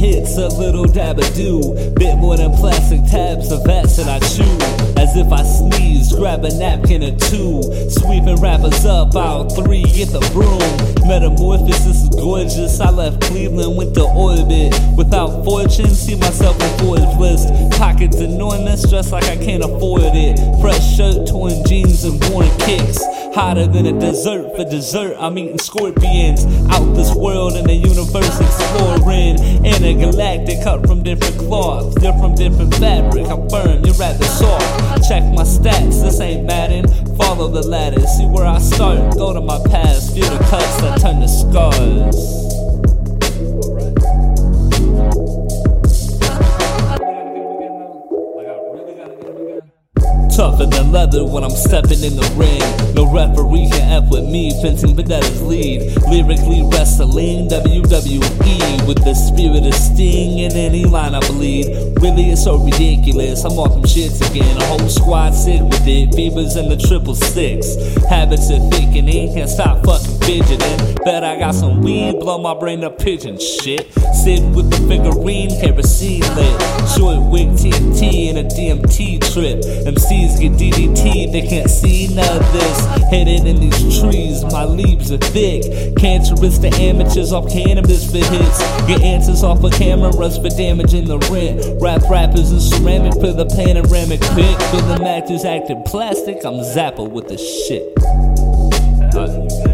[0.00, 1.60] hits, a little dab of dew.
[1.96, 4.56] Bit more than plastic tabs of acid I chew.
[4.96, 7.62] As if I sneeze, grab a napkin or two.
[7.90, 10.60] Sweeping rappers up, out three, get the broom.
[11.06, 12.80] Metamorphosis is gorgeous.
[12.80, 14.74] I left Cleveland, went to orbit.
[14.96, 17.48] Without fortune, see myself in Forbes list.
[17.78, 20.38] Pockets enormous, dressed like I can't afford it.
[20.60, 22.98] Fresh shirt, torn jeans, and worn kicks.
[23.32, 25.16] Hotter than a dessert for dessert.
[25.16, 26.44] I'm eating scorpions.
[26.68, 29.64] Out this world in the universe exploring.
[29.64, 32.02] Intergalactic, cut from different cloth.
[32.02, 33.26] You're from different fabric.
[33.28, 35.08] I'm firm, you're rather soft.
[35.08, 36.88] Check my stats, this ain't Madden.
[37.16, 39.14] Follow the ladder, see where I start.
[39.16, 42.39] Go to my past, feel the cuts that turn to scars.
[50.40, 52.64] Tougher than leather when I'm stepping in the ring.
[52.94, 55.92] No referee can F with me, fencing Vedetta's lead.
[56.08, 61.66] Lyrically wrestling WWE with the spirit of sting in any line I bleed.
[62.00, 63.44] Really, it's so ridiculous.
[63.44, 64.56] I'm off from shits again.
[64.56, 66.14] A whole squad sick with it.
[66.14, 67.76] Fevers in the triple six.
[68.08, 70.96] Habits of thickening, can't stop fucking fidgeting.
[71.04, 73.92] Bet I got some weed, blow my brain up pigeon shit.
[74.24, 76.56] Sit with the figurine, kerosene lit.
[76.96, 79.60] Short wig TNT and DMT trip.
[79.88, 82.84] MCs get DDT, they can't see none of this.
[83.10, 85.62] Headed in these trees, my leaves are thick.
[85.96, 88.58] Cancerous to amateurs off cannabis for hits.
[88.86, 91.80] Get answers off of cameras for damaging the rent.
[91.80, 94.58] Rap rappers and ceramic for the panoramic pic.
[94.90, 97.96] The matches acting plastic, I'm Zappa with the shit.
[99.16, 99.69] Uh,